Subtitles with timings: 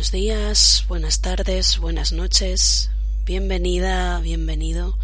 [0.00, 2.90] Buenos días, buenas tardes, buenas noches.
[3.26, 4.96] Bienvenida, bienvenido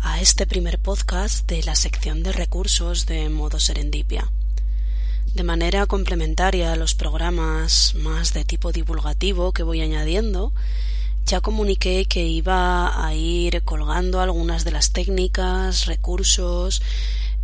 [0.00, 4.30] a este primer podcast de la sección de recursos de modo serendipia.
[5.34, 10.52] De manera complementaria a los programas más de tipo divulgativo que voy añadiendo,
[11.24, 16.82] ya comuniqué que iba a ir colgando algunas de las técnicas, recursos,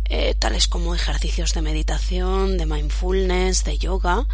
[0.05, 4.25] eh, tales como ejercicios de meditación, de mindfulness, de yoga,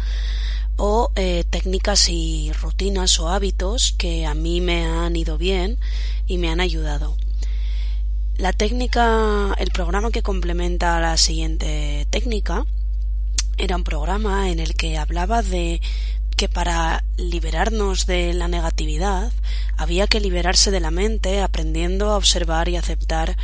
[0.76, 5.78] o eh, técnicas y rutinas o hábitos que a mí me han ido bien
[6.26, 7.16] y me han ayudado.
[8.36, 12.64] La técnica, el programa que complementa la siguiente técnica
[13.58, 15.82] era un programa en el que hablaba de
[16.36, 19.30] que para liberarnos de la negatividad
[19.76, 23.36] había que liberarse de la mente aprendiendo a observar y aceptar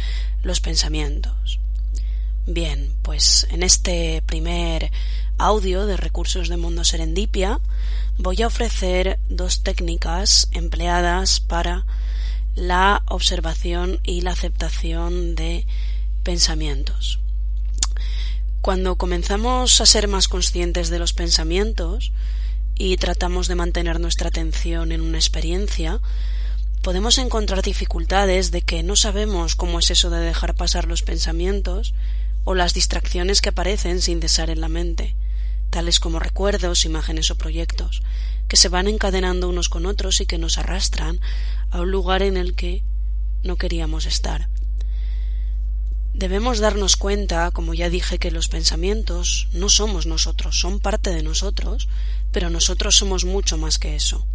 [0.42, 1.60] los pensamientos.
[2.46, 4.90] Bien, pues en este primer
[5.38, 7.60] audio de recursos de Mundo Serendipia
[8.18, 11.84] voy a ofrecer dos técnicas empleadas para
[12.54, 15.66] la observación y la aceptación de
[16.22, 17.20] pensamientos.
[18.62, 22.12] Cuando comenzamos a ser más conscientes de los pensamientos
[22.74, 26.00] y tratamos de mantener nuestra atención en una experiencia,
[26.82, 31.94] podemos encontrar dificultades de que no sabemos cómo es eso de dejar pasar los pensamientos
[32.44, 35.14] o las distracciones que aparecen sin cesar en la mente,
[35.70, 38.02] tales como recuerdos, imágenes o proyectos,
[38.48, 41.20] que se van encadenando unos con otros y que nos arrastran
[41.70, 42.82] a un lugar en el que
[43.42, 44.48] no queríamos estar.
[46.14, 51.22] Debemos darnos cuenta, como ya dije, que los pensamientos no somos nosotros, son parte de
[51.22, 51.88] nosotros,
[52.32, 54.26] pero nosotros somos mucho más que eso.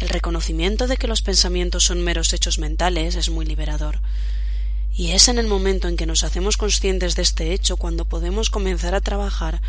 [0.00, 4.00] El reconocimiento de que los pensamientos son meros hechos mentales es muy liberador.
[4.94, 8.48] Y es en el momento en que nos hacemos conscientes de este hecho cuando podemos
[8.48, 9.60] comenzar a trabajar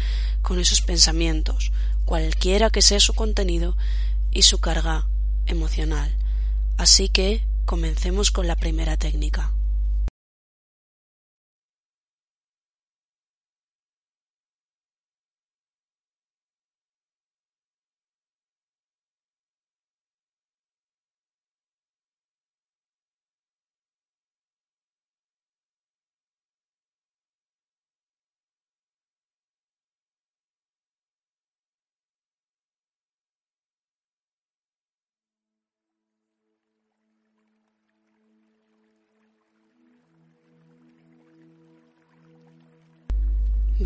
[0.42, 1.72] con esos pensamientos,
[2.06, 3.76] cualquiera que sea su contenido
[4.32, 5.08] y su carga
[5.46, 6.16] emocional.
[6.78, 9.52] Así que comencemos con la primera técnica.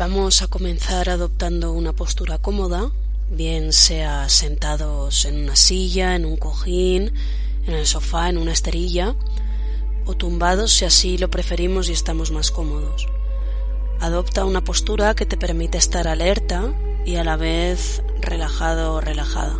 [0.06, 2.90] Vamos a comenzar adoptando una postura cómoda,
[3.30, 7.14] bien sea sentados en una silla, en un cojín,
[7.66, 9.14] en el sofá, en una esterilla,
[10.04, 13.08] o tumbados si así lo preferimos y estamos más cómodos.
[13.98, 16.74] Adopta una postura que te permite estar alerta
[17.06, 19.58] y a la vez relajado o relajada.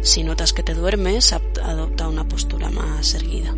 [0.00, 3.54] Si notas que te duermes, adopta una postura más erguida.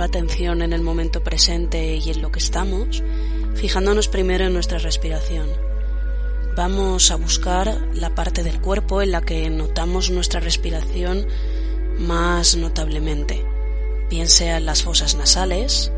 [0.00, 3.02] La atención en el momento presente y en lo que estamos,
[3.54, 5.50] fijándonos primero en nuestra respiración.
[6.56, 11.26] Vamos a buscar la parte del cuerpo en la que notamos nuestra respiración
[11.98, 13.44] más notablemente,
[14.08, 15.92] bien sea en las fosas nasales,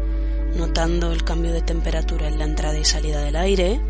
[0.57, 3.81] notando el cambio de temperatura en la entrada y salida del aire,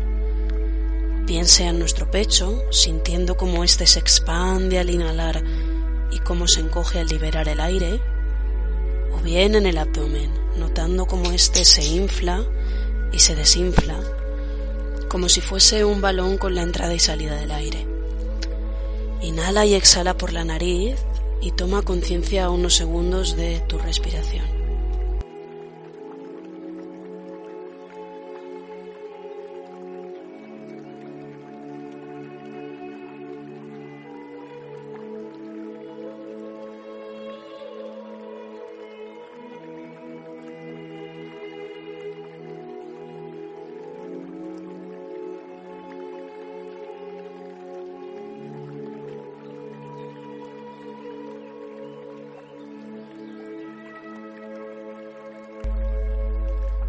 [1.25, 5.43] bien sea en nuestro pecho, sintiendo cómo éste se expande al inhalar
[6.11, 7.99] y cómo se encoge al liberar el aire,
[9.23, 12.45] bien en el abdomen, notando cómo éste se infla
[13.11, 13.99] y se desinfla,
[15.09, 17.85] como si fuese un balón con la entrada y salida del aire.
[19.21, 20.95] Inhala y exhala por la nariz
[21.41, 24.52] y toma conciencia unos segundos de tu respiración.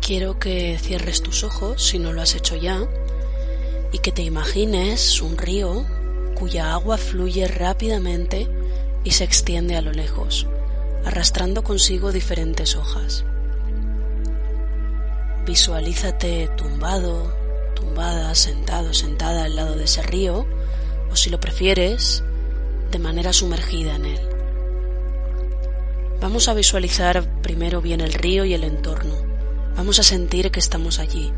[0.05, 2.87] Quiero que cierres tus ojos si no lo has hecho ya
[3.91, 5.87] y que te imagines un río
[6.35, 8.47] cuya agua fluye rápidamente
[9.03, 10.47] y se extiende a lo lejos,
[11.07, 13.25] arrastrando consigo diferentes hojas.
[15.47, 17.35] Visualízate tumbado,
[17.75, 20.45] tumbada, sentado, sentada al lado de ese río,
[21.11, 22.23] o si lo prefieres,
[22.91, 24.21] de manera sumergida en él.
[26.21, 29.24] Vamos a visualizar primero bien el río y el entorno.
[29.77, 31.33] Vamos a sentir que estamos allí.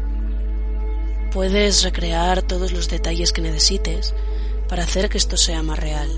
[1.32, 4.14] Puedes recrear todos los detalles que necesites
[4.68, 6.08] para hacer que esto sea más real.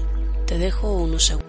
[0.47, 1.48] Te dejo unos segundos.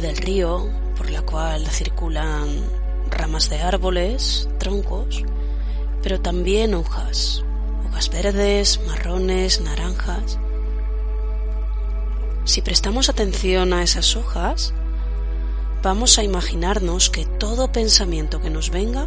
[0.00, 2.48] Del río por la cual circulan
[3.10, 5.24] ramas de árboles, troncos,
[6.02, 7.44] pero también hojas,
[7.88, 10.38] hojas verdes, marrones, naranjas.
[12.44, 14.72] Si prestamos atención a esas hojas,
[15.82, 19.06] vamos a imaginarnos que todo pensamiento que nos venga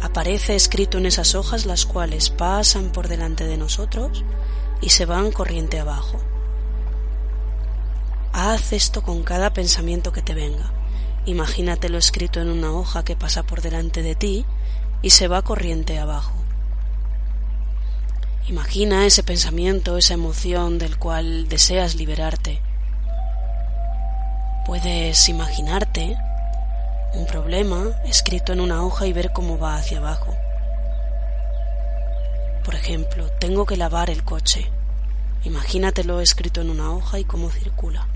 [0.00, 4.24] aparece escrito en esas hojas las cuales pasan por delante de nosotros
[4.80, 6.20] y se van corriente abajo.
[8.46, 10.70] Haz esto con cada pensamiento que te venga.
[11.24, 14.44] Imagínatelo escrito en una hoja que pasa por delante de ti
[15.00, 16.34] y se va corriente abajo.
[18.46, 22.60] Imagina ese pensamiento, esa emoción del cual deseas liberarte.
[24.66, 26.14] Puedes imaginarte
[27.14, 30.36] un problema escrito en una hoja y ver cómo va hacia abajo.
[32.62, 34.70] Por ejemplo, tengo que lavar el coche.
[35.44, 38.06] Imagínatelo escrito en una hoja y cómo circula.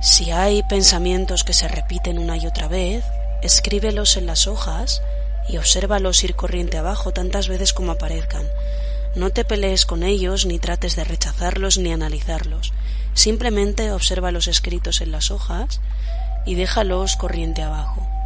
[0.00, 3.04] Si hay pensamientos que se repiten una y otra vez,
[3.42, 5.02] escríbelos en las hojas
[5.48, 8.46] y obsérvalos ir corriente abajo tantas veces como aparezcan.
[9.16, 12.72] No te pelees con ellos ni trates de rechazarlos ni analizarlos.
[13.14, 15.80] Simplemente observa los escritos en las hojas
[16.46, 18.17] y déjalos corriente abajo.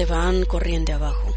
[0.00, 1.28] Se van corriente abajo.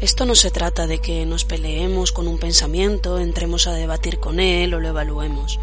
[0.00, 4.40] Esto no se trata de que nos peleemos con un pensamiento, entremos a debatir con
[4.40, 5.60] él o lo evaluemos.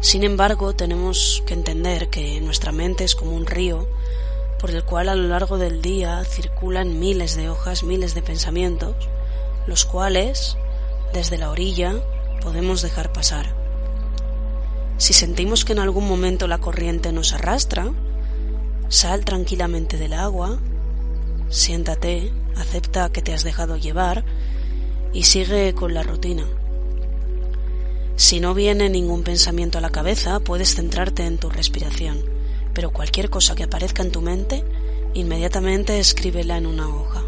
[0.00, 3.86] Sin embargo, tenemos que entender que nuestra mente es como un río
[4.58, 8.96] por el cual a lo largo del día circulan miles de hojas, miles de pensamientos,
[9.68, 10.56] los cuales,
[11.12, 12.02] desde la orilla,
[12.40, 13.54] podemos dejar pasar.
[14.98, 17.92] Si sentimos que en algún momento la corriente nos arrastra,
[18.88, 20.58] sal tranquilamente del agua
[21.52, 24.24] siéntate, acepta que te has dejado llevar
[25.12, 26.44] y sigue con la rutina.
[28.16, 32.24] Si no viene ningún pensamiento a la cabeza, puedes centrarte en tu respiración,
[32.74, 34.64] pero cualquier cosa que aparezca en tu mente,
[35.14, 37.21] inmediatamente escríbela en una hoja.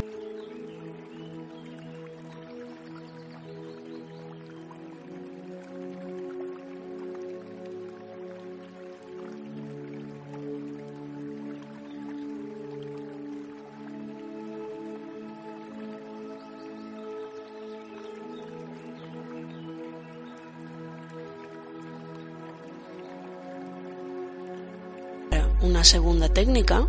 [25.65, 26.87] Una segunda técnica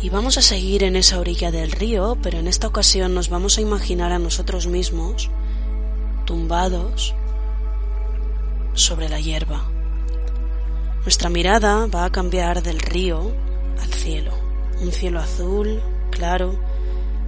[0.00, 3.58] y vamos a seguir en esa orilla del río, pero en esta ocasión nos vamos
[3.58, 5.28] a imaginar a nosotros mismos
[6.24, 7.14] tumbados
[8.74, 9.64] sobre la hierba.
[11.02, 13.32] Nuestra mirada va a cambiar del río
[13.82, 14.32] al cielo,
[14.80, 16.54] un cielo azul, claro,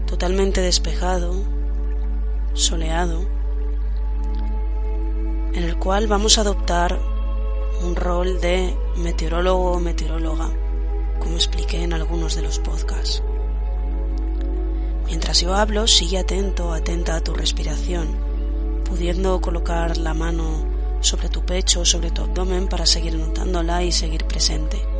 [0.06, 1.34] totalmente despejado,
[2.54, 3.26] soleado,
[5.54, 6.98] en el cual vamos a adoptar
[7.82, 10.50] un rol de meteorólogo o meteoróloga,
[11.18, 13.22] como expliqué en algunos de los podcasts.
[15.06, 18.16] Mientras yo hablo, sigue atento, atenta a tu respiración,
[18.84, 20.66] pudiendo colocar la mano
[21.00, 24.95] sobre tu pecho, sobre tu abdomen para seguir notándola y seguir presente.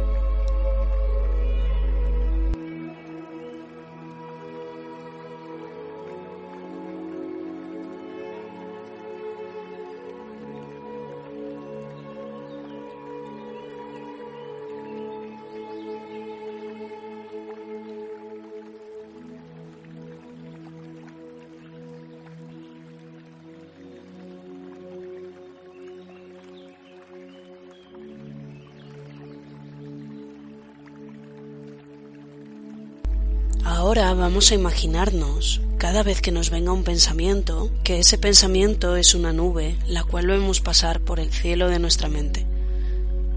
[34.27, 39.33] Vamos a imaginarnos, cada vez que nos venga un pensamiento, que ese pensamiento es una
[39.33, 42.45] nube, la cual vemos pasar por el cielo de nuestra mente,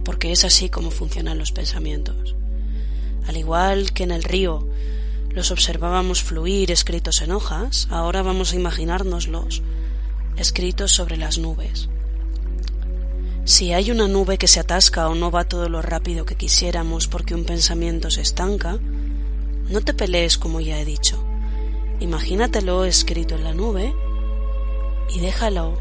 [0.03, 2.33] porque es así como funcionan los pensamientos.
[3.27, 4.67] Al igual que en el río
[5.29, 9.61] los observábamos fluir escritos en hojas, ahora vamos a imaginárnoslos
[10.37, 11.87] escritos sobre las nubes.
[13.45, 17.07] Si hay una nube que se atasca o no va todo lo rápido que quisiéramos
[17.07, 18.79] porque un pensamiento se estanca,
[19.69, 21.23] no te pelees como ya he dicho.
[21.99, 23.93] Imagínatelo escrito en la nube
[25.13, 25.77] y déjalo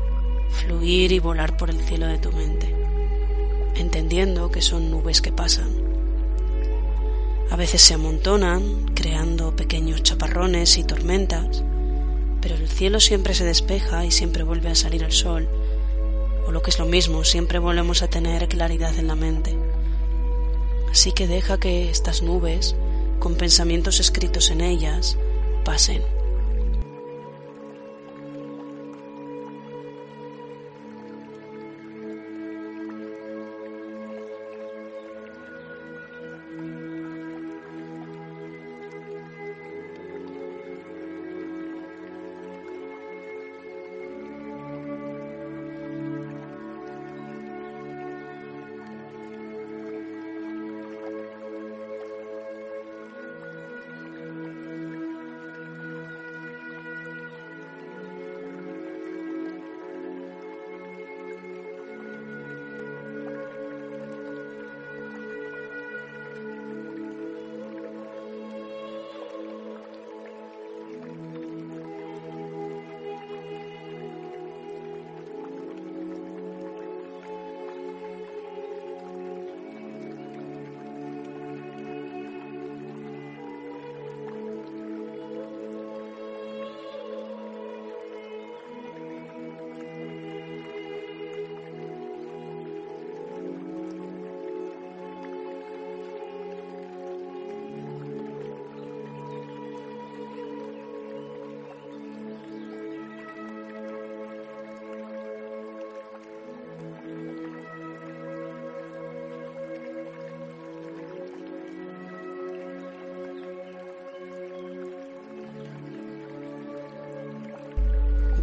[0.50, 2.74] fluir y volar por el cielo de tu mente,
[3.76, 5.88] entendiendo que son nubes que pasan.
[7.50, 11.64] A veces se amontonan, creando pequeños chaparrones y tormentas,
[12.42, 15.48] pero el cielo siempre se despeja y siempre vuelve a salir el sol,
[16.46, 19.56] o lo que es lo mismo, siempre volvemos a tener claridad en la mente.
[20.90, 22.74] Así que deja que estas nubes
[23.18, 25.16] con pensamientos escritos en ellas,
[25.64, 26.17] pasen.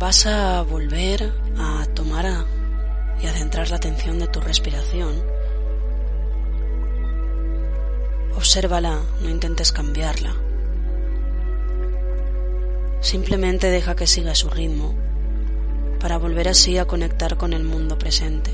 [0.06, 2.46] Vas a volver a tomar
[3.20, 5.16] y a centrar la atención de tu respiración.
[8.36, 10.36] Obsérvala, no intentes cambiarla.
[13.02, 14.94] Simplemente deja que siga su ritmo
[16.00, 18.52] para volver así a conectar con el mundo presente.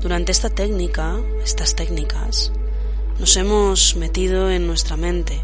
[0.00, 1.14] Durante esta técnica,
[1.44, 2.50] estas técnicas,
[3.20, 5.40] nos hemos metido en nuestra mente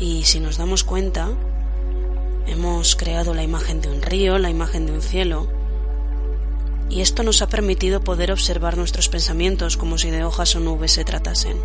[0.00, 1.28] y si nos damos cuenta,
[2.48, 5.48] Hemos creado la imagen de un río, la imagen de un cielo,
[6.88, 10.92] y esto nos ha permitido poder observar nuestros pensamientos como si de hojas o nubes
[10.92, 11.58] se tratasen.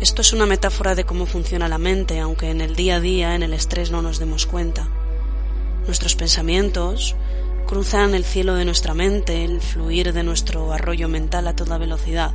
[0.00, 3.34] Esto es una metáfora de cómo funciona la mente, aunque en el día a día,
[3.34, 4.86] en el estrés, no nos demos cuenta.
[5.86, 7.16] Nuestros pensamientos
[7.66, 12.32] cruzan el cielo de nuestra mente, el fluir de nuestro arroyo mental a toda velocidad,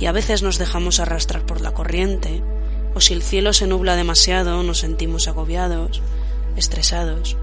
[0.00, 2.42] y a veces nos dejamos arrastrar por la corriente,
[2.94, 6.02] o si el cielo se nubla demasiado nos sentimos agobiados,
[6.56, 7.36] estresados.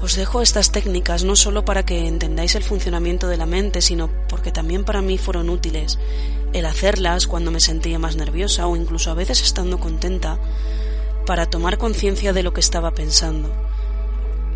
[0.00, 4.10] Os dejo estas técnicas no solo para que entendáis el funcionamiento de la mente, sino
[4.28, 5.98] porque también para mí fueron útiles
[6.52, 10.38] el hacerlas cuando me sentía más nerviosa o incluso a veces estando contenta,
[11.26, 13.50] para tomar conciencia de lo que estaba pensando,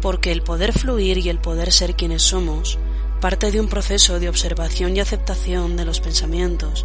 [0.02, 2.78] porque el poder fluir y el poder ser quienes somos
[3.20, 6.84] parte de un proceso de observación y aceptación de los pensamientos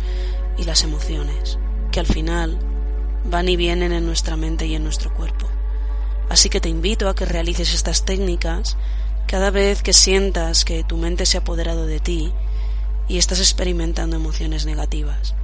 [0.58, 1.58] y las emociones,
[1.92, 2.58] que al final
[3.26, 5.48] van y vienen en nuestra mente y en nuestro cuerpo.
[6.30, 8.78] Así que te invito a que realices estas técnicas
[9.28, 12.32] cada vez que sientas que tu mente se ha apoderado de ti
[13.08, 15.36] y estás experimentando emociones negativas.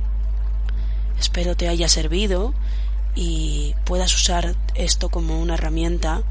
[1.19, 2.53] Espero te haya servido
[3.15, 6.23] y puedas usar esto como una herramienta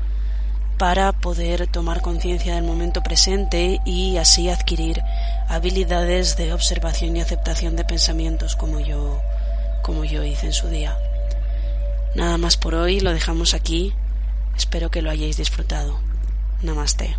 [0.78, 5.02] para poder tomar conciencia del momento presente y así adquirir
[5.48, 9.20] habilidades de observación y aceptación de pensamientos como yo
[9.86, 10.98] como yo hice en su día.
[12.16, 13.94] Nada más por hoy, lo dejamos aquí.
[14.56, 16.00] Espero que lo hayáis disfrutado.
[16.60, 17.16] Namaste.